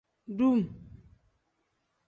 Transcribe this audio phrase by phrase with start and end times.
[0.37, 0.61] Dum.